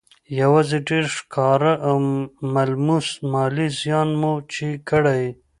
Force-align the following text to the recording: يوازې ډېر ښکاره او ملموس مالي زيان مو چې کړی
يوازې 0.41 0.77
ډېر 0.89 1.05
ښکاره 1.17 1.73
او 1.89 1.95
ملموس 2.53 3.07
مالي 3.31 3.67
زيان 3.81 4.09
مو 4.21 4.33
چې 4.53 4.67
کړی 4.89 5.23